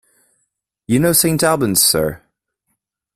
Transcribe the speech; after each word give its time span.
You 0.87 0.97
know 0.99 1.13
St 1.13 1.43
Albans, 1.43 1.83
sir? 1.83 2.23